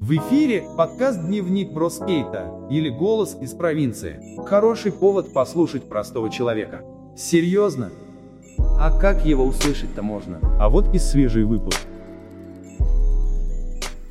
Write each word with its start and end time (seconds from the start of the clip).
В 0.00 0.10
эфире 0.16 0.64
подкаст 0.76 1.26
«Дневник 1.26 1.72
Броскейта» 1.72 2.52
или 2.70 2.88
«Голос 2.88 3.38
из 3.40 3.54
провинции». 3.54 4.20
Хороший 4.44 4.92
повод 4.92 5.32
послушать 5.32 5.88
простого 5.88 6.30
человека. 6.30 6.82
Серьезно? 7.16 7.90
А 8.58 8.90
как 8.98 9.24
его 9.24 9.44
услышать-то 9.44 10.02
можно? 10.02 10.40
А 10.60 10.68
вот 10.68 10.94
и 10.94 10.98
свежий 10.98 11.44
выпуск. 11.44 11.80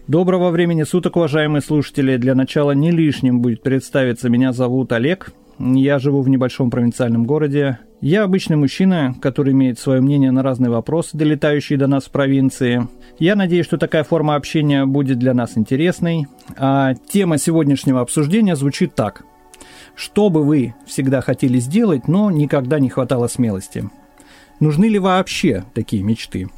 Доброго 0.07 0.49
времени 0.49 0.83
суток, 0.83 1.15
уважаемые 1.15 1.61
слушатели. 1.61 2.17
Для 2.17 2.35
начала 2.35 2.71
не 2.71 2.91
лишним 2.91 3.41
будет 3.41 3.61
представиться. 3.61 4.29
Меня 4.29 4.51
зовут 4.51 4.91
Олег. 4.93 5.31
Я 5.65 5.97
живу 5.97 6.21
в 6.21 6.27
небольшом 6.27 6.69
провинциальном 6.69 7.23
городе. 7.23 7.79
Я 8.01 8.23
обычный 8.23 8.57
мужчина, 8.57 9.15
который 9.21 9.53
имеет 9.53 9.79
свое 9.79 10.01
мнение 10.01 10.29
на 10.29 10.43
разные 10.43 10.69
вопросы, 10.69 11.15
долетающие 11.15 11.79
до 11.79 11.87
нас 11.87 12.03
в 12.03 12.11
провинции. 12.11 12.89
Я 13.17 13.37
надеюсь, 13.37 13.65
что 13.65 13.77
такая 13.77 14.03
форма 14.03 14.35
общения 14.35 14.85
будет 14.85 15.19
для 15.19 15.33
нас 15.33 15.57
интересной. 15.57 16.27
А 16.57 16.95
тема 16.95 17.37
сегодняшнего 17.37 18.01
обсуждения 18.01 18.57
звучит 18.57 18.93
так. 18.93 19.23
Что 19.95 20.29
бы 20.29 20.43
вы 20.43 20.75
всегда 20.85 21.21
хотели 21.21 21.59
сделать, 21.59 22.09
но 22.09 22.29
никогда 22.29 22.79
не 22.79 22.89
хватало 22.89 23.27
смелости? 23.27 23.89
Нужны 24.59 24.85
ли 24.85 24.99
вообще 24.99 25.63
такие 25.73 26.03
мечты? 26.03 26.49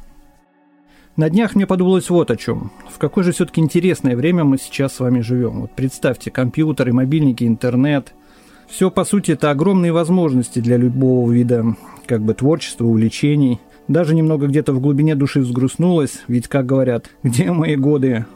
На 1.14 1.30
днях 1.30 1.54
мне 1.54 1.64
подумалось 1.64 2.10
вот 2.10 2.32
о 2.32 2.36
чем. 2.36 2.72
В 2.90 2.98
какое 2.98 3.22
же 3.22 3.30
все-таки 3.30 3.60
интересное 3.60 4.16
время 4.16 4.42
мы 4.42 4.58
сейчас 4.58 4.94
с 4.94 5.00
вами 5.00 5.20
живем. 5.20 5.60
Вот 5.60 5.70
представьте, 5.76 6.32
компьютеры, 6.32 6.92
мобильники, 6.92 7.44
интернет– 7.44 8.12
все, 8.68 8.90
по 8.90 9.04
сути, 9.04 9.32
это 9.32 9.50
огромные 9.50 9.92
возможности 9.92 10.58
для 10.58 10.76
любого 10.76 11.30
вида 11.30 11.76
как 12.06 12.22
бы 12.22 12.34
творчества, 12.34 12.84
увлечений. 12.84 13.60
Даже 13.88 14.14
немного 14.14 14.46
где-то 14.46 14.72
в 14.72 14.80
глубине 14.80 15.14
души 15.14 15.40
взгрустнулось, 15.40 16.22
ведь, 16.28 16.48
как 16.48 16.66
говорят, 16.66 17.10
где 17.22 17.52
мои 17.52 17.76
годы 17.76 18.26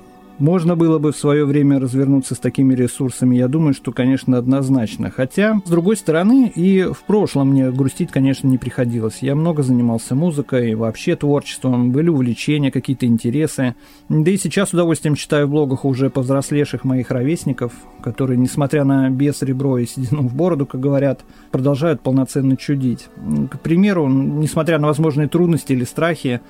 можно 0.40 0.74
было 0.74 0.98
бы 0.98 1.12
в 1.12 1.16
свое 1.16 1.44
время 1.44 1.78
развернуться 1.78 2.34
с 2.34 2.38
такими 2.38 2.74
ресурсами, 2.74 3.36
я 3.36 3.46
думаю, 3.46 3.74
что, 3.74 3.92
конечно, 3.92 4.38
однозначно. 4.38 5.10
Хотя, 5.10 5.60
с 5.64 5.70
другой 5.70 5.96
стороны, 5.96 6.50
и 6.54 6.82
в 6.82 7.02
прошлом 7.04 7.50
мне 7.50 7.70
грустить, 7.70 8.10
конечно, 8.10 8.48
не 8.48 8.58
приходилось. 8.58 9.18
Я 9.20 9.34
много 9.34 9.62
занимался 9.62 10.14
музыкой, 10.14 10.74
вообще 10.74 11.14
творчеством, 11.14 11.92
были 11.92 12.08
увлечения, 12.08 12.70
какие-то 12.70 13.06
интересы. 13.06 13.74
Да 14.08 14.30
и 14.30 14.38
сейчас 14.38 14.70
с 14.70 14.72
удовольствием 14.72 15.14
читаю 15.14 15.46
в 15.46 15.50
блогах 15.50 15.84
уже 15.84 16.08
повзрослевших 16.10 16.84
моих 16.84 17.10
ровесников, 17.10 17.72
которые, 18.02 18.38
несмотря 18.38 18.84
на 18.84 19.10
без 19.10 19.42
ребро 19.42 19.78
и 19.78 19.86
седину 19.86 20.22
в 20.22 20.34
бороду, 20.34 20.66
как 20.66 20.80
говорят, 20.80 21.20
продолжают 21.50 22.00
полноценно 22.00 22.56
чудить. 22.56 23.08
К 23.50 23.58
примеру, 23.60 24.08
несмотря 24.08 24.78
на 24.78 24.86
возможные 24.86 25.28
трудности 25.28 25.72
или 25.72 25.84
страхи, 25.84 26.40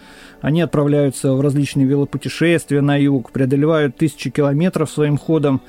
они 0.40 0.62
отправляются 0.62 1.34
в 1.34 1.40
различные 1.40 1.86
велопутешествия 1.86 2.80
на 2.80 2.96
юг, 2.96 3.32
преодолевают 3.32 3.79
тысячи 3.88 4.30
километров 4.30 4.90
своим 4.90 5.16
ходом, 5.16 5.60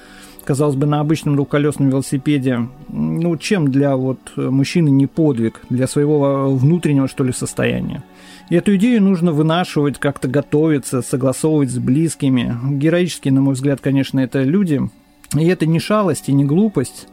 казалось 0.44 0.76
бы, 0.76 0.86
на 0.86 1.00
обычном 1.00 1.36
двухколесном 1.36 1.90
велосипеде. 1.90 2.68
Ну, 2.90 3.38
чем 3.38 3.72
для 3.72 3.96
вот 3.96 4.20
мужчины 4.36 4.90
не 4.90 5.08
подвиг, 5.08 5.62
для 5.70 5.88
своего 5.88 6.54
внутреннего, 6.56 7.08
что 7.08 7.24
ли, 7.24 7.32
состояния. 7.32 8.04
И 8.50 8.56
эту 8.56 8.76
идею 8.76 9.02
нужно 9.02 9.32
вынашивать, 9.32 9.98
как-то 9.98 10.28
готовиться, 10.28 11.02
согласовывать 11.02 11.70
с 11.70 11.78
близкими. 11.78 12.54
Героические, 12.72 13.34
на 13.34 13.42
мой 13.42 13.54
взгляд, 13.54 13.80
конечно, 13.80 14.20
это 14.20 14.44
люди. 14.44 14.82
И 15.38 15.46
это 15.46 15.66
не 15.66 15.80
шалость 15.80 16.28
и 16.28 16.34
не 16.34 16.44
глупость. 16.44 17.08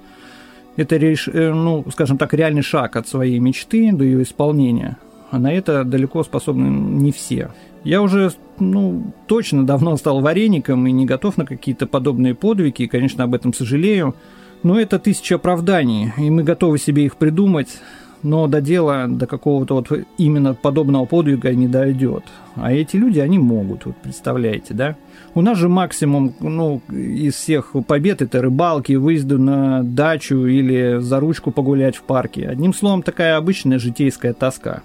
Это, 0.77 0.97
э, 0.97 1.53
ну, 1.53 1.85
скажем 1.93 2.19
так, 2.19 2.35
реальный 2.35 2.63
шаг 2.63 2.97
от 2.97 3.07
своей 3.07 3.39
мечты 3.39 3.93
до 3.93 4.05
ее 4.05 4.23
исполнения 4.23 4.97
а 5.31 5.39
на 5.39 5.53
это 5.53 5.85
далеко 5.85 6.23
способны 6.25 6.69
не 6.69 7.13
все. 7.13 7.51
Я 7.85 8.03
уже, 8.03 8.33
ну, 8.59 9.13
точно 9.27 9.67
давно 9.67 9.97
стал 9.97 10.21
вареником 10.21 10.87
и 10.87 10.93
не 10.93 11.07
готов 11.07 11.37
на 11.37 11.47
какие-то 11.47 11.87
подобные 11.87 12.35
подвиги, 12.35 12.83
и, 12.83 12.89
конечно, 12.89 13.25
об 13.25 13.35
этом 13.35 13.55
сожалею. 13.55 14.15
Но 14.63 14.79
это 14.79 14.99
тысяча 14.99 15.37
оправданий, 15.37 16.13
и 16.19 16.31
мы 16.31 16.43
готовы 16.43 16.79
себе 16.79 17.05
их 17.05 17.17
придумать, 17.17 17.69
но 18.25 18.49
до 18.49 18.61
дела, 18.61 19.07
до 19.07 19.27
какого-то 19.27 19.75
вот 19.75 19.93
именно 20.17 20.55
подобного 20.55 21.05
подвига 21.05 21.53
не 21.55 21.69
дойдет. 21.69 22.25
А 22.57 22.73
эти 22.73 22.97
люди, 22.97 23.21
они 23.21 23.39
могут, 23.39 23.87
вот 23.87 23.97
представляете, 23.97 24.75
да? 24.75 24.97
У 25.35 25.41
нас 25.41 25.57
же 25.59 25.69
максимум, 25.69 26.35
ну, 26.41 26.83
из 26.91 27.35
всех 27.35 27.75
побед 27.87 28.23
это 28.23 28.43
рыбалки, 28.43 28.95
выезды 28.95 29.39
на 29.39 29.85
дачу 29.85 30.47
или 30.47 30.99
за 31.01 31.21
ручку 31.21 31.53
погулять 31.53 31.97
в 31.97 32.03
парке. 32.03 32.49
Одним 32.49 32.75
словом, 32.75 33.03
такая 33.03 33.37
обычная 33.37 33.79
житейская 33.79 34.33
тоска. 34.33 34.83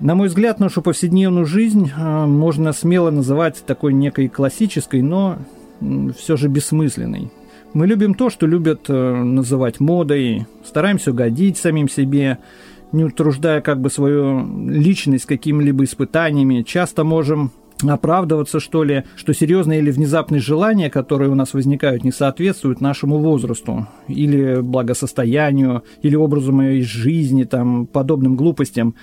На 0.00 0.14
мой 0.14 0.28
взгляд, 0.28 0.58
нашу 0.58 0.82
повседневную 0.82 1.46
жизнь 1.46 1.90
э, 1.96 2.26
можно 2.26 2.72
смело 2.72 3.10
называть 3.10 3.64
такой 3.64 3.92
некой 3.92 4.28
классической, 4.28 5.02
но 5.02 5.38
все 6.18 6.36
же 6.36 6.48
бессмысленной. 6.48 7.30
Мы 7.74 7.86
любим 7.86 8.14
то, 8.14 8.28
что 8.28 8.46
любят 8.46 8.86
э, 8.88 8.92
называть 8.92 9.80
модой, 9.80 10.46
стараемся 10.64 11.12
угодить 11.12 11.58
самим 11.58 11.88
себе, 11.88 12.38
не 12.92 13.04
утруждая 13.04 13.60
как 13.60 13.80
бы 13.80 13.90
свою 13.90 14.68
личность 14.68 15.26
какими-либо 15.26 15.84
испытаниями. 15.84 16.62
Часто 16.62 17.04
можем 17.04 17.52
оправдываться, 17.82 18.60
что 18.60 18.84
ли, 18.84 19.04
что 19.16 19.32
серьезные 19.32 19.80
или 19.80 19.90
внезапные 19.90 20.40
желания, 20.40 20.90
которые 20.90 21.30
у 21.30 21.34
нас 21.34 21.54
возникают, 21.54 22.04
не 22.04 22.12
соответствуют 22.12 22.80
нашему 22.80 23.18
возрасту 23.18 23.88
или 24.08 24.60
благосостоянию, 24.60 25.82
или 26.02 26.14
образу 26.14 26.52
моей 26.52 26.82
жизни, 26.82 27.44
там, 27.44 27.86
подобным 27.86 28.36
глупостям. 28.36 28.94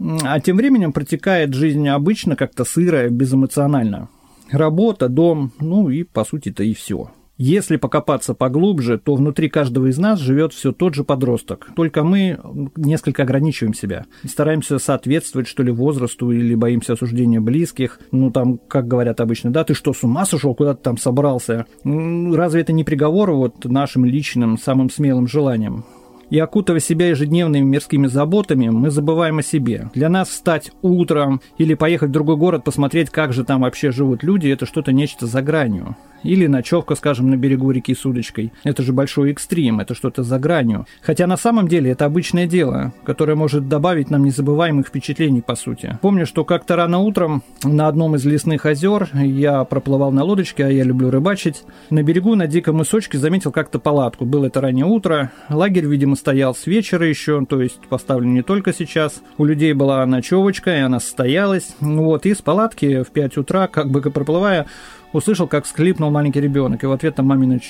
А 0.00 0.40
тем 0.40 0.56
временем 0.56 0.92
протекает 0.92 1.54
жизнь 1.54 1.88
обычно 1.88 2.36
как-то 2.36 2.64
сырая, 2.64 3.10
безэмоционально. 3.10 4.08
Работа, 4.50 5.08
дом, 5.08 5.52
ну 5.60 5.90
и 5.90 6.04
по 6.04 6.24
сути-то 6.24 6.62
и 6.62 6.72
все. 6.72 7.10
Если 7.40 7.76
покопаться 7.76 8.34
поглубже, 8.34 8.98
то 8.98 9.14
внутри 9.14 9.48
каждого 9.48 9.86
из 9.86 9.96
нас 9.96 10.18
живет 10.18 10.52
все 10.52 10.72
тот 10.72 10.94
же 10.94 11.04
подросток. 11.04 11.70
Только 11.76 12.02
мы 12.02 12.40
несколько 12.74 13.22
ограничиваем 13.22 13.74
себя. 13.74 14.06
Стараемся 14.26 14.80
соответствовать, 14.80 15.46
что 15.46 15.62
ли, 15.62 15.70
возрасту 15.70 16.32
или 16.32 16.56
боимся 16.56 16.94
осуждения 16.94 17.40
близких. 17.40 18.00
Ну, 18.10 18.32
там, 18.32 18.58
как 18.58 18.88
говорят 18.88 19.20
обычно, 19.20 19.52
да, 19.52 19.62
ты 19.62 19.74
что, 19.74 19.92
с 19.92 20.02
ума 20.02 20.26
сошел, 20.26 20.52
куда 20.56 20.74
ты 20.74 20.82
там 20.82 20.98
собрался? 20.98 21.66
Разве 21.84 22.62
это 22.62 22.72
не 22.72 22.82
приговор 22.82 23.30
вот 23.30 23.64
нашим 23.66 24.04
личным, 24.04 24.58
самым 24.58 24.90
смелым 24.90 25.28
желаниям? 25.28 25.84
И 26.30 26.38
окутывая 26.38 26.80
себя 26.80 27.08
ежедневными 27.08 27.64
мирскими 27.64 28.06
заботами, 28.06 28.68
мы 28.68 28.90
забываем 28.90 29.38
о 29.38 29.42
себе. 29.42 29.90
Для 29.94 30.08
нас 30.08 30.28
встать 30.28 30.70
утром 30.82 31.40
или 31.56 31.74
поехать 31.74 32.10
в 32.10 32.12
другой 32.12 32.36
город, 32.36 32.64
посмотреть, 32.64 33.10
как 33.10 33.32
же 33.32 33.44
там 33.44 33.62
вообще 33.62 33.90
живут 33.90 34.22
люди, 34.22 34.48
это 34.48 34.66
что-то 34.66 34.92
нечто 34.92 35.26
за 35.26 35.42
гранью. 35.42 35.96
Или 36.22 36.46
ночевка, 36.46 36.94
скажем, 36.94 37.30
на 37.30 37.36
берегу 37.36 37.70
реки 37.70 37.94
с 37.94 38.04
удочкой. 38.04 38.52
Это 38.64 38.82
же 38.82 38.92
большой 38.92 39.30
экстрим, 39.30 39.80
это 39.80 39.94
что-то 39.94 40.22
за 40.22 40.38
гранью. 40.38 40.86
Хотя 41.00 41.26
на 41.26 41.36
самом 41.36 41.68
деле 41.68 41.92
это 41.92 42.06
обычное 42.06 42.46
дело, 42.46 42.92
которое 43.04 43.36
может 43.36 43.68
добавить 43.68 44.10
нам 44.10 44.24
незабываемых 44.24 44.88
впечатлений, 44.88 45.42
по 45.42 45.54
сути. 45.54 45.98
Помню, 46.02 46.26
что 46.26 46.44
как-то 46.44 46.76
рано 46.76 46.98
утром 46.98 47.42
на 47.62 47.86
одном 47.88 48.16
из 48.16 48.24
лесных 48.24 48.66
озер 48.66 49.08
я 49.14 49.62
проплывал 49.64 50.10
на 50.10 50.24
лодочке, 50.24 50.64
а 50.64 50.68
я 50.68 50.82
люблю 50.82 51.10
рыбачить. 51.10 51.62
На 51.90 52.02
берегу 52.02 52.34
на 52.34 52.46
диком 52.46 52.76
мысочке 52.76 53.16
заметил 53.16 53.52
как-то 53.52 53.78
палатку. 53.78 54.24
Было 54.24 54.46
это 54.46 54.60
раннее 54.60 54.86
утро. 54.86 55.30
Лагерь, 55.48 55.86
видимо, 55.86 56.16
стоял 56.18 56.54
с 56.54 56.66
вечера 56.66 57.06
еще, 57.06 57.44
то 57.46 57.62
есть 57.62 57.80
поставлен 57.88 58.34
не 58.34 58.42
только 58.42 58.72
сейчас. 58.72 59.22
У 59.38 59.44
людей 59.44 59.72
была 59.72 60.04
ночевочка, 60.04 60.76
и 60.76 60.80
она 60.80 61.00
состоялась. 61.00 61.74
Вот, 61.80 62.26
и 62.26 62.34
с 62.34 62.42
палатки 62.42 63.02
в 63.02 63.10
5 63.10 63.38
утра, 63.38 63.66
как 63.68 63.90
бы 63.90 64.02
проплывая, 64.02 64.66
услышал, 65.12 65.46
как 65.46 65.64
всхлипнул 65.64 66.10
маленький 66.10 66.40
ребенок, 66.40 66.84
и 66.84 66.86
в 66.86 66.92
ответ 66.92 67.14
там 67.14 67.26
мамина 67.26 67.60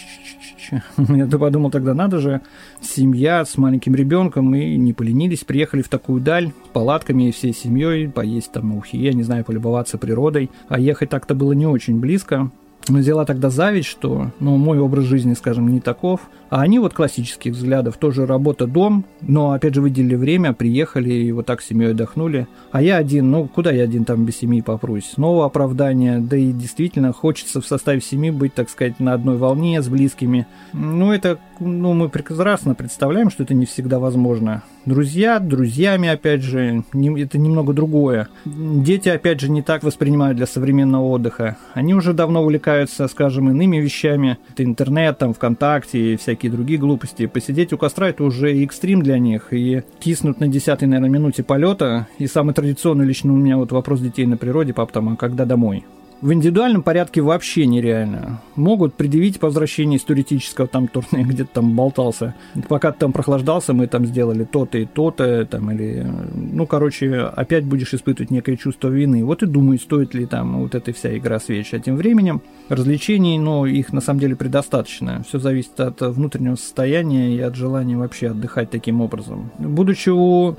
Я 0.98 1.26
подумал 1.26 1.70
тогда, 1.70 1.94
надо 1.94 2.18
же, 2.18 2.40
семья 2.80 3.44
с 3.44 3.56
маленьким 3.56 3.94
ребенком, 3.94 4.54
и 4.54 4.76
не 4.76 4.92
поленились, 4.92 5.44
приехали 5.44 5.82
в 5.82 5.88
такую 5.88 6.20
даль 6.20 6.48
с 6.48 6.68
палатками 6.72 7.28
и 7.28 7.32
всей 7.32 7.54
семьей, 7.54 8.08
поесть 8.08 8.52
там 8.52 8.76
ухи, 8.76 8.96
я 8.96 9.12
не 9.12 9.22
знаю, 9.22 9.44
полюбоваться 9.44 9.98
природой, 9.98 10.50
а 10.68 10.78
ехать 10.78 11.10
так-то 11.10 11.34
было 11.34 11.52
не 11.52 11.66
очень 11.66 12.00
близко, 12.00 12.50
взяла 12.88 13.24
тогда 13.24 13.50
зависть, 13.50 13.88
что 13.88 14.30
ну, 14.40 14.56
мой 14.56 14.78
образ 14.78 15.04
жизни, 15.04 15.34
скажем, 15.34 15.68
не 15.68 15.80
таков. 15.80 16.20
А 16.50 16.62
они 16.62 16.78
вот 16.78 16.94
классических 16.94 17.52
взглядов, 17.52 17.96
тоже 17.98 18.26
работа, 18.26 18.66
дом, 18.66 19.04
но 19.20 19.52
опять 19.52 19.74
же 19.74 19.82
выделили 19.82 20.14
время, 20.14 20.52
приехали 20.52 21.12
и 21.12 21.32
вот 21.32 21.46
так 21.46 21.60
семьей 21.62 21.90
отдохнули. 21.90 22.46
А 22.72 22.80
я 22.80 22.96
один, 22.96 23.30
ну 23.30 23.46
куда 23.46 23.70
я 23.70 23.84
один 23.84 24.04
там 24.04 24.24
без 24.24 24.38
семьи 24.38 24.62
попрусь? 24.62 25.10
Снова 25.14 25.46
оправдание, 25.46 26.18
да 26.18 26.36
и 26.36 26.52
действительно 26.52 27.12
хочется 27.12 27.60
в 27.60 27.66
составе 27.66 28.00
семьи 28.00 28.30
быть, 28.30 28.54
так 28.54 28.70
сказать, 28.70 28.98
на 29.00 29.12
одной 29.12 29.36
волне 29.36 29.82
с 29.82 29.88
близкими. 29.88 30.46
Ну 30.72 31.12
это, 31.12 31.38
ну 31.60 31.92
мы 31.92 32.08
прекрасно 32.08 32.74
представляем, 32.74 33.30
что 33.30 33.42
это 33.42 33.54
не 33.54 33.66
всегда 33.66 33.98
возможно. 33.98 34.62
Друзья, 34.88 35.38
друзьями, 35.38 36.08
опять 36.08 36.42
же, 36.42 36.82
не, 36.94 37.20
это 37.20 37.36
немного 37.36 37.74
другое. 37.74 38.28
Дети, 38.46 39.10
опять 39.10 39.38
же, 39.38 39.50
не 39.50 39.60
так 39.60 39.82
воспринимают 39.82 40.38
для 40.38 40.46
современного 40.46 41.04
отдыха. 41.08 41.58
Они 41.74 41.92
уже 41.94 42.14
давно 42.14 42.42
увлекаются, 42.42 43.06
скажем, 43.08 43.50
иными 43.50 43.76
вещами. 43.76 44.38
Это 44.50 44.64
интернет, 44.64 45.18
там, 45.18 45.34
ВКонтакте 45.34 46.14
и 46.14 46.16
всякие 46.16 46.37
другие 46.46 46.78
глупости. 46.78 47.26
Посидеть 47.26 47.72
у 47.72 47.78
костра 47.78 48.10
это 48.10 48.22
уже 48.22 48.52
экстрим 48.62 49.02
для 49.02 49.18
них. 49.18 49.48
И 49.52 49.82
киснут 49.98 50.38
на 50.38 50.46
десятой, 50.46 50.84
наверное, 50.84 51.10
минуте 51.10 51.42
полета. 51.42 52.06
И 52.18 52.28
самый 52.28 52.54
традиционный 52.54 53.04
лично 53.04 53.32
у 53.32 53.36
меня 53.36 53.56
вот 53.56 53.72
вопрос 53.72 54.00
детей 54.00 54.26
на 54.26 54.36
природе, 54.36 54.72
пап, 54.72 54.92
там, 54.92 55.08
а 55.08 55.16
когда 55.16 55.44
домой? 55.44 55.84
В 56.20 56.32
индивидуальном 56.32 56.82
порядке 56.82 57.20
вообще 57.20 57.64
нереально. 57.66 58.42
Могут 58.56 58.94
предъявить 58.94 59.38
по 59.38 59.46
возвращении 59.46 59.98
из 59.98 60.02
туристического 60.02 60.66
там 60.66 60.88
турне, 60.88 61.22
где-то 61.28 61.50
там 61.54 61.76
болтался. 61.76 62.34
Пока 62.68 62.90
ты 62.90 62.98
там 62.98 63.12
прохлаждался, 63.12 63.72
мы 63.72 63.86
там 63.86 64.04
сделали 64.04 64.42
то-то 64.42 64.78
и 64.78 64.84
то-то, 64.84 65.46
там, 65.46 65.70
или, 65.70 66.04
ну, 66.34 66.66
короче, 66.66 67.20
опять 67.20 67.64
будешь 67.64 67.94
испытывать 67.94 68.32
некое 68.32 68.56
чувство 68.56 68.88
вины. 68.88 69.24
Вот 69.24 69.44
и 69.44 69.46
думай, 69.46 69.78
стоит 69.78 70.12
ли 70.12 70.26
там 70.26 70.60
вот 70.62 70.74
эта 70.74 70.92
вся 70.92 71.16
игра 71.16 71.38
свеч. 71.38 71.72
А 71.72 71.78
тем 71.78 71.94
временем 71.94 72.42
развлечений, 72.68 73.38
но 73.38 73.64
их 73.66 73.92
на 73.92 74.00
самом 74.00 74.18
деле 74.18 74.34
предостаточно. 74.34 75.22
Все 75.28 75.38
зависит 75.38 75.78
от 75.78 76.00
внутреннего 76.00 76.56
состояния 76.56 77.32
и 77.32 77.38
от 77.38 77.54
желания 77.54 77.96
вообще 77.96 78.30
отдыхать 78.30 78.70
таким 78.70 79.00
образом. 79.00 79.52
Будучи 79.58 80.08
у 80.08 80.56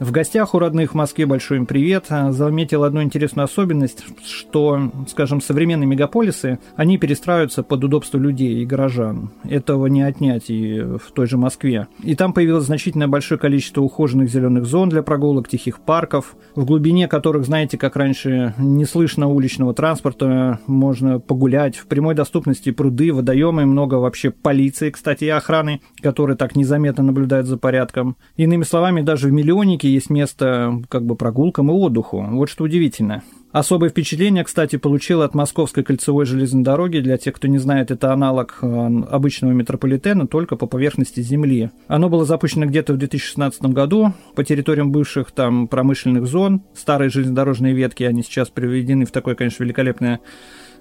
в 0.00 0.10
гостях 0.10 0.54
у 0.54 0.58
родных 0.58 0.92
в 0.92 0.94
Москве 0.94 1.26
большой 1.26 1.58
им 1.58 1.66
привет. 1.66 2.06
Заметил 2.08 2.84
одну 2.84 3.02
интересную 3.02 3.44
особенность, 3.44 4.04
что, 4.24 4.90
скажем, 5.08 5.40
современные 5.40 5.86
мегаполисы, 5.86 6.58
они 6.76 6.98
перестраиваются 6.98 7.62
под 7.62 7.84
удобство 7.84 8.18
людей 8.18 8.62
и 8.62 8.66
горожан. 8.66 9.30
Этого 9.44 9.86
не 9.86 10.02
отнять 10.02 10.50
и 10.50 10.80
в 10.80 11.12
той 11.12 11.26
же 11.26 11.36
Москве. 11.36 11.88
И 12.02 12.14
там 12.14 12.32
появилось 12.32 12.64
значительно 12.64 13.08
большое 13.08 13.38
количество 13.38 13.80
ухоженных 13.80 14.30
зеленых 14.30 14.64
зон 14.64 14.88
для 14.88 15.02
прогулок, 15.02 15.48
тихих 15.48 15.80
парков, 15.80 16.36
в 16.54 16.64
глубине 16.64 17.08
которых, 17.08 17.44
знаете, 17.44 17.78
как 17.78 17.96
раньше, 17.96 18.54
не 18.58 18.84
слышно 18.84 19.28
уличного 19.28 19.74
транспорта, 19.74 20.60
можно 20.66 21.18
погулять. 21.20 21.76
В 21.76 21.86
прямой 21.86 22.14
доступности 22.14 22.70
пруды, 22.70 23.12
водоемы, 23.12 23.66
много 23.66 23.96
вообще 23.96 24.30
полиции, 24.30 24.90
кстати, 24.90 25.24
и 25.24 25.28
охраны, 25.28 25.80
которые 26.00 26.36
так 26.36 26.56
незаметно 26.56 27.02
наблюдают 27.02 27.46
за 27.46 27.56
порядком. 27.56 28.16
Иными 28.36 28.62
словами, 28.62 29.02
даже 29.02 29.28
в 29.28 29.32
миллионнике 29.32 29.87
есть 29.88 30.10
место 30.10 30.82
как 30.88 31.04
бы 31.04 31.16
прогулкам 31.16 31.70
и 31.70 31.74
отдыху. 31.74 32.24
Вот 32.30 32.48
что 32.48 32.64
удивительно. 32.64 33.22
Особое 33.50 33.88
впечатление, 33.88 34.44
кстати, 34.44 34.76
получил 34.76 35.22
от 35.22 35.34
Московской 35.34 35.82
кольцевой 35.82 36.26
железной 36.26 36.62
дороги. 36.62 36.98
Для 36.98 37.16
тех, 37.16 37.34
кто 37.34 37.48
не 37.48 37.56
знает, 37.56 37.90
это 37.90 38.12
аналог 38.12 38.58
э, 38.60 38.66
обычного 39.10 39.52
метрополитена, 39.52 40.26
только 40.26 40.56
по 40.56 40.66
поверхности 40.66 41.20
земли. 41.20 41.70
Оно 41.86 42.10
было 42.10 42.26
запущено 42.26 42.66
где-то 42.66 42.92
в 42.92 42.98
2016 42.98 43.62
году 43.62 44.12
по 44.34 44.44
территориям 44.44 44.92
бывших 44.92 45.32
там 45.32 45.66
промышленных 45.66 46.26
зон. 46.26 46.62
Старые 46.74 47.08
железнодорожные 47.08 47.72
ветки, 47.72 48.02
они 48.02 48.22
сейчас 48.22 48.50
приведены 48.50 49.06
в 49.06 49.12
такое, 49.12 49.34
конечно, 49.34 49.64
великолепное 49.64 50.20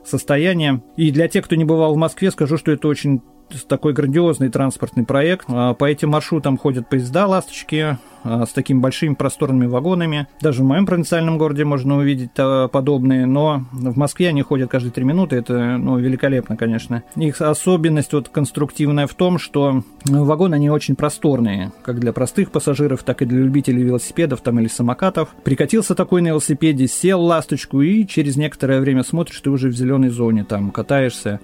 состояние. 0.03 0.83
И 0.97 1.11
для 1.11 1.29
тех, 1.29 1.45
кто 1.45 1.55
не 1.55 1.63
бывал 1.63 1.93
в 1.93 1.97
Москве, 1.97 2.31
скажу, 2.31 2.57
что 2.57 2.71
это 2.73 2.89
очень 2.89 3.21
такой 3.67 3.93
грандиозный 3.93 4.49
транспортный 4.49 5.05
проект. 5.05 5.45
А, 5.47 5.73
по 5.73 5.85
этим 5.85 6.09
маршрутам 6.09 6.57
ходят 6.57 6.87
поезда 6.87 7.27
«Ласточки», 7.27 7.97
а, 8.23 8.45
с 8.45 8.49
такими 8.49 8.79
большими 8.79 9.13
просторными 9.13 9.67
вагонами. 9.67 10.27
Даже 10.41 10.61
в 10.61 10.65
моем 10.65 10.85
провинциальном 10.85 11.37
городе 11.37 11.63
можно 11.63 11.97
увидеть 11.97 12.31
подобные, 12.33 13.25
но 13.25 13.63
в 13.71 13.97
Москве 13.97 14.29
они 14.29 14.41
ходят 14.41 14.69
каждые 14.69 14.91
три 14.91 15.03
минуты, 15.03 15.37
это 15.37 15.77
ну, 15.77 15.97
великолепно, 15.97 16.57
конечно. 16.57 17.03
Их 17.15 17.41
особенность 17.41 18.13
вот 18.13 18.29
конструктивная 18.29 19.07
в 19.07 19.13
том, 19.13 19.39
что 19.39 19.83
вагоны, 20.05 20.55
они 20.55 20.69
очень 20.69 20.95
просторные, 20.95 21.71
как 21.83 21.99
для 21.99 22.11
простых 22.13 22.51
пассажиров, 22.51 23.03
так 23.03 23.21
и 23.21 23.25
для 23.25 23.39
любителей 23.39 23.83
велосипедов 23.83 24.41
там 24.41 24.59
или 24.59 24.67
самокатов. 24.67 25.29
Прикатился 25.43 25.95
такой 25.95 26.21
на 26.21 26.27
велосипеде, 26.27 26.87
сел 26.87 27.21
ласточку 27.21 27.81
и 27.81 28.05
через 28.05 28.35
некоторое 28.35 28.81
время 28.81 29.03
смотришь, 29.03 29.39
ты 29.39 29.49
уже 29.49 29.69
в 29.69 29.75
зеленой 29.75 30.09
зоне, 30.09 30.43
там 30.43 30.71
катаешься 30.71 31.39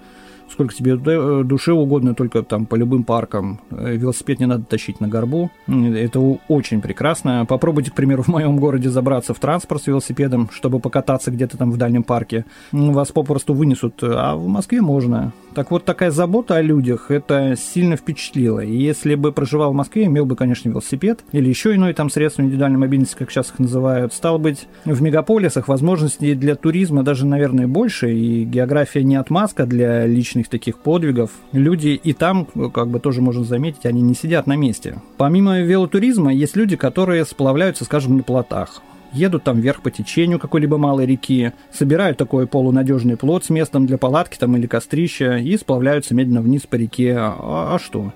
сколько 0.50 0.74
тебе 0.74 0.98
э, 1.04 1.42
душе 1.44 1.72
угодно, 1.72 2.14
только 2.14 2.42
там 2.42 2.66
по 2.66 2.74
любым 2.76 3.04
паркам. 3.04 3.60
Э, 3.70 3.94
велосипед 3.96 4.40
не 4.40 4.46
надо 4.46 4.64
тащить 4.64 5.00
на 5.00 5.08
горбу. 5.08 5.50
Это 5.66 6.20
очень 6.48 6.80
прекрасно. 6.80 7.46
Попробуйте, 7.46 7.90
к 7.90 7.94
примеру, 7.94 8.22
в 8.22 8.28
моем 8.28 8.56
городе 8.56 8.88
забраться 8.90 9.34
в 9.34 9.38
транспорт 9.38 9.82
с 9.82 9.86
велосипедом, 9.86 10.48
чтобы 10.52 10.80
покататься 10.80 11.30
где-то 11.30 11.56
там 11.56 11.70
в 11.70 11.76
дальнем 11.76 12.02
парке. 12.02 12.44
Вас 12.72 13.12
попросту 13.12 13.54
вынесут, 13.54 14.02
а 14.02 14.36
в 14.36 14.46
Москве 14.46 14.80
можно. 14.80 15.32
Так 15.54 15.70
вот, 15.70 15.84
такая 15.84 16.10
забота 16.10 16.56
о 16.56 16.62
людях, 16.62 17.10
это 17.10 17.54
сильно 17.56 17.96
впечатлило. 17.96 18.60
И 18.60 18.76
если 18.76 19.14
бы 19.14 19.30
проживал 19.30 19.72
в 19.72 19.74
Москве, 19.74 20.06
имел 20.06 20.26
бы, 20.26 20.34
конечно, 20.34 20.68
велосипед 20.68 21.24
или 21.30 21.48
еще 21.48 21.74
иное 21.74 21.94
там 21.94 22.10
средство 22.10 22.42
индивидуальной 22.42 22.78
мобильности, 22.78 23.14
как 23.16 23.30
сейчас 23.30 23.50
их 23.50 23.60
называют, 23.60 24.12
стал 24.12 24.38
быть 24.38 24.66
в 24.84 25.00
мегаполисах 25.00 25.68
возможностей 25.68 26.34
для 26.34 26.56
туризма 26.56 27.04
даже, 27.04 27.24
наверное, 27.24 27.68
больше, 27.68 28.12
и 28.12 28.44
география 28.44 29.04
не 29.04 29.14
отмазка 29.14 29.64
для 29.64 30.06
личных 30.06 30.33
таких 30.42 30.78
подвигов. 30.78 31.30
Люди 31.52 31.88
и 32.02 32.12
там, 32.12 32.46
как 32.72 32.88
бы 32.88 33.00
тоже 33.00 33.22
можно 33.22 33.44
заметить, 33.44 33.86
они 33.86 34.02
не 34.02 34.14
сидят 34.14 34.46
на 34.46 34.56
месте. 34.56 35.00
Помимо 35.16 35.60
велотуризма, 35.60 36.32
есть 36.32 36.56
люди, 36.56 36.76
которые 36.76 37.24
сплавляются, 37.24 37.84
скажем, 37.84 38.16
на 38.16 38.22
плотах 38.22 38.82
едут 39.14 39.44
там 39.44 39.60
вверх 39.60 39.80
по 39.80 39.90
течению 39.90 40.38
какой-либо 40.38 40.76
малой 40.76 41.06
реки, 41.06 41.52
собирают 41.72 42.18
такой 42.18 42.46
полунадежный 42.46 43.16
плод 43.16 43.44
с 43.44 43.50
местом 43.50 43.86
для 43.86 43.96
палатки 43.96 44.36
там 44.36 44.56
или 44.56 44.66
кострища 44.66 45.36
и 45.36 45.56
сплавляются 45.56 46.14
медленно 46.14 46.42
вниз 46.42 46.62
по 46.62 46.74
реке. 46.74 47.14
А, 47.16 47.74
а 47.74 47.78
что? 47.78 48.12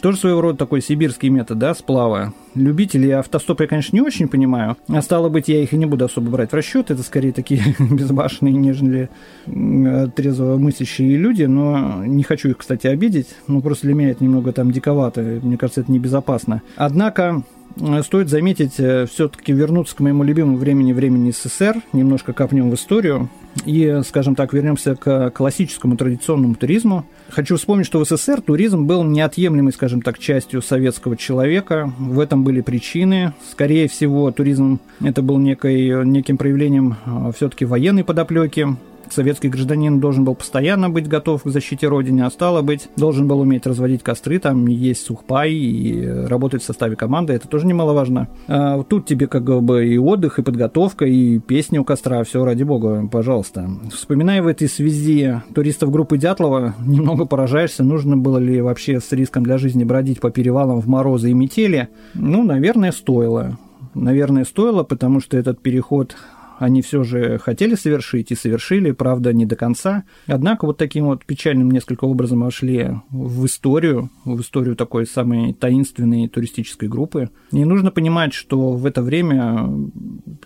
Тоже 0.00 0.16
своего 0.16 0.40
рода 0.40 0.58
такой 0.58 0.80
сибирский 0.80 1.28
метод, 1.28 1.58
да, 1.58 1.74
сплава. 1.74 2.32
Любители 2.54 3.10
автостопа 3.10 3.62
я, 3.62 3.68
конечно, 3.68 3.94
не 3.94 4.00
очень 4.00 4.28
понимаю. 4.28 4.76
А 4.88 5.02
стало 5.02 5.28
быть, 5.28 5.48
я 5.48 5.62
их 5.62 5.72
и 5.72 5.76
не 5.76 5.86
буду 5.86 6.06
особо 6.06 6.30
брать 6.30 6.52
в 6.52 6.54
расчет. 6.54 6.90
Это 6.90 7.02
скорее 7.02 7.32
такие 7.32 7.62
безбашенные, 7.78 8.54
нежели 8.54 9.10
трезво 9.46 10.56
мыслящие 10.56 11.16
люди. 11.16 11.44
Но 11.44 12.04
не 12.04 12.22
хочу 12.22 12.48
их, 12.50 12.58
кстати, 12.58 12.86
обидеть. 12.86 13.28
Ну, 13.46 13.60
просто 13.60 13.86
для 13.86 13.94
меня 13.94 14.10
это 14.10 14.24
немного 14.24 14.52
там 14.52 14.70
диковато. 14.70 15.20
Мне 15.42 15.56
кажется, 15.56 15.82
это 15.82 15.92
небезопасно. 15.92 16.62
Однако, 16.76 17.44
Э, 17.78 18.02
стоит 18.02 18.28
заметить, 18.28 18.74
э, 18.78 19.06
все-таки 19.06 19.52
вернуться 19.52 19.96
к 19.96 20.00
моему 20.00 20.24
любимому 20.24 20.56
времени, 20.56 20.92
времени 20.92 21.30
СССР, 21.30 21.82
немножко 21.92 22.32
копнем 22.32 22.70
в 22.70 22.74
историю 22.74 23.28
и, 23.64 24.00
скажем 24.06 24.34
так, 24.34 24.52
вернемся 24.52 24.94
к 24.94 25.30
классическому 25.30 25.96
традиционному 25.96 26.54
туризму. 26.54 27.04
Хочу 27.30 27.56
вспомнить, 27.56 27.86
что 27.86 28.02
в 28.02 28.06
СССР 28.06 28.40
туризм 28.40 28.86
был 28.86 29.04
неотъемлемой, 29.04 29.72
скажем 29.72 30.02
так, 30.02 30.18
частью 30.18 30.62
советского 30.62 31.16
человека. 31.16 31.92
В 31.98 32.20
этом 32.20 32.44
были 32.44 32.60
причины. 32.60 33.32
Скорее 33.50 33.88
всего, 33.88 34.30
туризм 34.30 34.80
это 35.02 35.22
был 35.22 35.38
некой, 35.38 36.04
неким 36.04 36.36
проявлением 36.36 36.96
э, 37.04 37.32
все-таки 37.36 37.64
военной 37.64 38.04
подоплеки 38.04 38.68
советский 39.12 39.48
гражданин 39.48 40.00
должен 40.00 40.24
был 40.24 40.34
постоянно 40.34 40.90
быть 40.90 41.08
готов 41.08 41.42
к 41.42 41.48
защите 41.48 41.88
Родины, 41.88 42.22
а 42.22 42.30
стало 42.30 42.62
быть, 42.62 42.88
должен 42.96 43.28
был 43.28 43.40
уметь 43.40 43.66
разводить 43.66 44.02
костры, 44.02 44.38
там 44.38 44.66
есть 44.66 45.04
сухпай 45.04 45.52
и 45.52 46.06
работать 46.06 46.62
в 46.62 46.66
составе 46.66 46.96
команды, 46.96 47.32
это 47.32 47.48
тоже 47.48 47.66
немаловажно. 47.66 48.28
А 48.48 48.82
тут 48.82 49.06
тебе 49.06 49.26
как 49.26 49.44
бы 49.62 49.86
и 49.86 49.98
отдых, 49.98 50.38
и 50.38 50.42
подготовка, 50.42 51.04
и 51.04 51.38
песни 51.38 51.78
у 51.78 51.84
костра, 51.84 52.22
все 52.24 52.44
ради 52.44 52.62
бога, 52.62 53.08
пожалуйста. 53.10 53.68
Вспоминая 53.92 54.42
в 54.42 54.46
этой 54.46 54.68
связи 54.68 55.42
туристов 55.54 55.90
группы 55.90 56.18
Дятлова, 56.18 56.74
немного 56.84 57.24
поражаешься, 57.24 57.84
нужно 57.84 58.16
было 58.16 58.38
ли 58.38 58.60
вообще 58.60 59.00
с 59.00 59.12
риском 59.12 59.42
для 59.42 59.58
жизни 59.58 59.84
бродить 59.84 60.20
по 60.20 60.30
перевалам 60.30 60.80
в 60.80 60.88
морозы 60.88 61.30
и 61.30 61.34
метели. 61.34 61.88
Ну, 62.14 62.44
наверное, 62.44 62.92
стоило. 62.92 63.58
Наверное, 63.94 64.44
стоило, 64.44 64.84
потому 64.84 65.20
что 65.20 65.36
этот 65.36 65.60
переход 65.60 66.14
они 66.60 66.82
все 66.82 67.02
же 67.04 67.38
хотели 67.38 67.74
совершить 67.74 68.30
и 68.30 68.34
совершили, 68.34 68.90
правда, 68.90 69.32
не 69.32 69.46
до 69.46 69.56
конца. 69.56 70.04
Однако 70.26 70.66
вот 70.66 70.76
таким 70.76 71.06
вот 71.06 71.24
печальным 71.24 71.70
несколько 71.70 72.04
образом 72.04 72.42
вошли 72.42 72.90
в 73.08 73.46
историю, 73.46 74.10
в 74.26 74.42
историю 74.42 74.76
такой 74.76 75.06
самой 75.06 75.54
таинственной 75.54 76.28
туристической 76.28 76.86
группы. 76.86 77.30
И 77.50 77.64
нужно 77.64 77.90
понимать, 77.90 78.34
что 78.34 78.72
в 78.72 78.84
это 78.84 79.00
время 79.00 79.70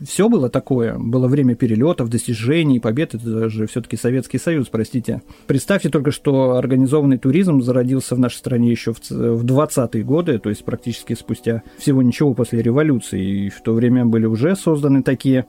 все 0.08 0.28
было 0.28 0.48
такое. 0.48 0.96
Было 0.96 1.26
время 1.26 1.56
перелетов, 1.56 2.08
достижений, 2.08 2.78
побед. 2.78 3.16
Это 3.16 3.48
же 3.48 3.66
все-таки 3.66 3.96
Советский 3.96 4.38
Союз, 4.38 4.68
простите. 4.68 5.20
Представьте 5.48 5.88
только, 5.88 6.12
что 6.12 6.52
организованный 6.52 7.18
туризм 7.18 7.60
зародился 7.60 8.14
в 8.14 8.20
нашей 8.20 8.36
стране 8.36 8.70
еще 8.70 8.92
в 8.92 9.00
20-е 9.00 10.04
годы, 10.04 10.38
то 10.38 10.48
есть 10.48 10.64
практически 10.64 11.14
спустя 11.14 11.64
всего 11.76 12.02
ничего 12.02 12.34
после 12.34 12.62
революции. 12.62 13.46
И 13.46 13.48
в 13.50 13.60
то 13.62 13.72
время 13.72 14.06
были 14.06 14.26
уже 14.26 14.54
созданы 14.54 15.02
такие 15.02 15.46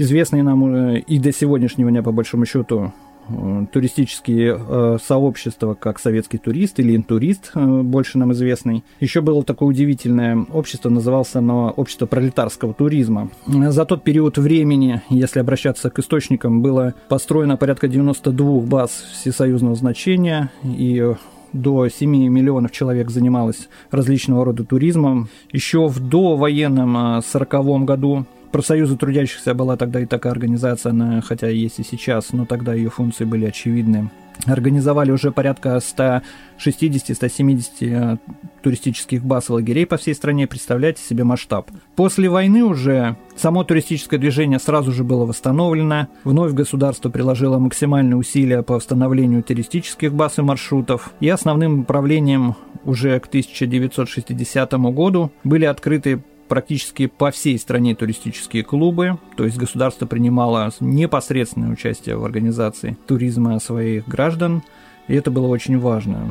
известные 0.00 0.42
нам 0.42 0.74
э, 0.74 1.00
и 1.00 1.18
до 1.18 1.32
сегодняшнего 1.32 1.90
дня, 1.90 2.02
по 2.02 2.10
большому 2.10 2.46
счету, 2.46 2.92
э, 3.28 3.66
туристические 3.70 4.58
э, 4.58 4.98
сообщества, 5.06 5.74
как 5.74 5.98
советский 5.98 6.38
турист 6.38 6.80
или 6.80 6.96
интурист, 6.96 7.52
э, 7.54 7.82
больше 7.82 8.16
нам 8.16 8.32
известный. 8.32 8.82
Еще 8.98 9.20
было 9.20 9.44
такое 9.44 9.68
удивительное 9.68 10.46
общество, 10.52 10.88
называлось 10.88 11.34
оно 11.34 11.70
общество 11.76 12.06
пролетарского 12.06 12.72
туризма. 12.72 13.28
За 13.46 13.84
тот 13.84 14.02
период 14.02 14.38
времени, 14.38 15.02
если 15.10 15.38
обращаться 15.38 15.90
к 15.90 15.98
источникам, 15.98 16.62
было 16.62 16.94
построено 17.08 17.58
порядка 17.58 17.86
92 17.86 18.60
баз 18.60 18.90
всесоюзного 19.12 19.74
значения 19.76 20.50
и 20.64 21.14
до 21.52 21.88
7 21.88 22.10
миллионов 22.28 22.70
человек 22.70 23.10
занималось 23.10 23.68
различного 23.90 24.46
рода 24.46 24.64
туризмом. 24.64 25.28
Еще 25.52 25.88
в 25.88 26.00
довоенном 26.00 27.20
40 27.22 27.84
году 27.84 28.24
профсоюза 28.50 28.96
трудящихся 28.96 29.54
была 29.54 29.76
тогда 29.76 30.00
и 30.00 30.06
такая 30.06 30.32
организация, 30.32 30.90
она 30.90 31.20
хотя 31.20 31.48
есть 31.48 31.78
и 31.78 31.84
сейчас, 31.84 32.32
но 32.32 32.46
тогда 32.46 32.74
ее 32.74 32.90
функции 32.90 33.24
были 33.24 33.46
очевидны. 33.46 34.10
организовали 34.46 35.10
уже 35.10 35.32
порядка 35.32 35.80
160-170 35.80 37.62
э, 37.80 38.16
туристических 38.62 39.22
баз 39.24 39.50
и 39.50 39.52
лагерей 39.52 39.86
по 39.86 39.96
всей 39.96 40.14
стране. 40.14 40.46
Представляете 40.46 41.02
себе 41.02 41.24
масштаб. 41.24 41.70
После 41.96 42.28
войны 42.28 42.64
уже 42.64 43.16
само 43.36 43.64
туристическое 43.64 44.18
движение 44.18 44.58
сразу 44.58 44.92
же 44.92 45.04
было 45.04 45.26
восстановлено. 45.26 46.08
Вновь 46.24 46.52
государство 46.52 47.10
приложило 47.10 47.58
максимальные 47.58 48.16
усилия 48.16 48.62
по 48.62 48.74
восстановлению 48.74 49.42
туристических 49.42 50.14
баз 50.14 50.38
и 50.38 50.42
маршрутов. 50.42 51.12
И 51.20 51.28
основным 51.28 51.80
направлением 51.80 52.56
уже 52.84 53.20
к 53.20 53.26
1960 53.26 54.72
году 54.72 55.30
были 55.44 55.64
открыты 55.66 56.22
практически 56.50 57.06
по 57.06 57.30
всей 57.30 57.56
стране 57.60 57.94
туристические 57.94 58.64
клубы, 58.64 59.18
то 59.36 59.44
есть 59.44 59.56
государство 59.56 60.04
принимало 60.04 60.72
непосредственное 60.80 61.70
участие 61.70 62.16
в 62.16 62.24
организации 62.24 62.98
туризма 63.06 63.60
своих 63.60 64.08
граждан, 64.08 64.62
и 65.10 65.14
это 65.16 65.32
было 65.32 65.48
очень 65.48 65.76
важно. 65.78 66.24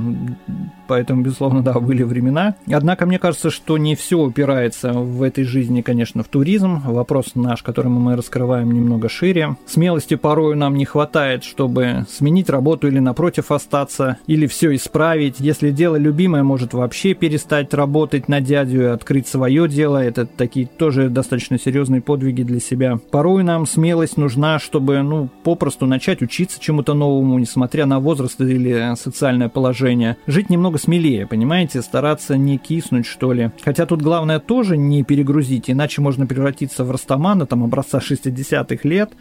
Поэтому, 0.87 1.21
безусловно, 1.21 1.61
да, 1.61 1.73
были 1.73 2.01
времена. 2.03 2.55
Однако, 2.71 3.05
мне 3.05 3.19
кажется, 3.19 3.51
что 3.51 3.77
не 3.77 3.95
все 3.95 4.17
упирается 4.17 4.93
в 4.93 5.21
этой 5.21 5.43
жизни, 5.43 5.81
конечно, 5.81 6.23
в 6.23 6.29
туризм. 6.29 6.81
Вопрос 6.85 7.35
наш, 7.35 7.61
который 7.61 7.89
мы 7.89 8.15
раскрываем 8.15 8.71
немного 8.71 9.09
шире. 9.09 9.57
Смелости 9.67 10.15
порой 10.15 10.55
нам 10.55 10.75
не 10.75 10.85
хватает, 10.85 11.43
чтобы 11.43 12.05
сменить 12.09 12.49
работу 12.49 12.87
или, 12.87 12.99
напротив, 12.99 13.51
остаться, 13.51 14.17
или 14.27 14.47
все 14.47 14.73
исправить. 14.73 15.35
Если 15.39 15.71
дело 15.71 15.97
любимое, 15.97 16.43
может 16.43 16.73
вообще 16.73 17.13
перестать 17.13 17.73
работать 17.73 18.29
на 18.29 18.39
дядю 18.39 18.81
и 18.83 18.85
открыть 18.85 19.27
свое 19.27 19.67
дело. 19.67 20.01
Это 20.01 20.25
такие 20.25 20.67
тоже 20.67 21.09
достаточно 21.09 21.59
серьезные 21.59 22.01
подвиги 22.01 22.43
для 22.43 22.61
себя. 22.61 22.97
Порой 23.11 23.43
нам 23.43 23.67
смелость 23.67 24.15
нужна, 24.15 24.57
чтобы, 24.57 25.01
ну, 25.01 25.27
попросту 25.43 25.85
начать 25.85 26.21
учиться 26.21 26.61
чему-то 26.61 26.93
новому, 26.93 27.37
несмотря 27.37 27.85
на 27.85 27.99
возраст 27.99 28.39
или 28.39 28.68
или 28.69 28.95
социальное 28.95 29.49
положение. 29.49 30.17
Жить 30.27 30.49
немного 30.49 30.77
смелее, 30.77 31.27
понимаете, 31.27 31.81
стараться 31.81 32.37
не 32.37 32.57
киснуть, 32.57 33.05
что 33.05 33.33
ли. 33.33 33.51
Хотя 33.63 33.85
тут 33.85 34.01
главное 34.01 34.39
тоже 34.39 34.77
не 34.77 35.03
перегрузить, 35.03 35.69
иначе 35.69 36.01
можно 36.01 36.25
превратиться 36.25 36.83
в 36.83 36.91
растамана, 36.91 37.45
там, 37.45 37.63
образца 37.63 37.99
60-х 37.99 38.87
лет, 38.87 39.11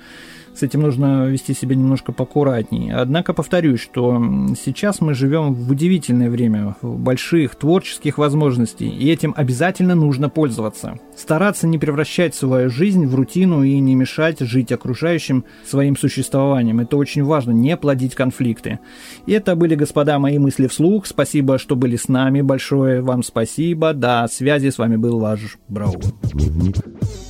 с 0.59 0.63
этим 0.63 0.81
нужно 0.81 1.27
вести 1.27 1.55
себя 1.55 1.77
немножко 1.77 2.13
поаккуратнее. 2.13 2.97
Однако 2.97 3.33
повторюсь, 3.33 3.81
что 3.81 4.21
сейчас 4.61 5.01
мы 5.01 5.15
живем 5.15 5.55
в 5.55 5.71
удивительное 5.71 6.31
время, 6.31 6.75
больших 6.83 7.55
творческих 7.55 8.19
возможностей, 8.19 8.89
и 8.89 9.09
этим 9.09 9.33
обязательно 9.37 9.95
нужно 9.95 10.29
пользоваться. 10.29 10.99
Стараться 11.17 11.69
не 11.69 11.79
превращать 11.79 12.35
свою 12.35 12.71
жизнь 12.71 13.07
в 13.07 13.15
рутину 13.15 13.63
и 13.63 13.79
не 13.79 13.95
мешать 13.95 14.41
жить 14.41 14.73
окружающим 14.73 15.45
своим 15.65 15.97
существованием. 15.97 16.81
Это 16.81 16.97
очень 16.97 17.23
важно, 17.23 17.53
не 17.53 17.77
плодить 17.77 18.17
конфликты. 18.17 18.81
И 19.27 19.33
это 19.33 19.55
были, 19.55 19.77
господа, 19.77 20.19
мои 20.19 20.39
мысли 20.39 20.67
вслух. 20.67 21.07
Спасибо, 21.07 21.59
что 21.59 21.77
были 21.77 21.95
с 21.95 22.09
нами. 22.09 22.41
Большое 22.41 23.01
вам 23.01 23.23
спасибо. 23.23 23.93
До 23.93 24.27
связи. 24.31 24.71
С 24.71 24.79
вами 24.79 24.97
был 24.97 25.21
ваш 25.21 25.59
Брау. 25.69 25.95
Дневник 26.33 26.77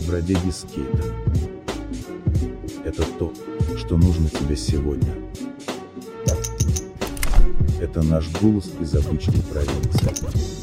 бродяги 0.07 0.51
скейта 0.51 1.58
это 2.89 3.05
то, 3.19 3.33
что 3.77 3.99
нужно 3.99 4.31
тебе 4.31 4.57
сегодня. 4.57 5.15
Это 7.81 8.03
наш 8.03 8.31
голос 8.41 8.71
из 8.81 8.95
обычной 8.95 9.43
провинции. 9.43 10.58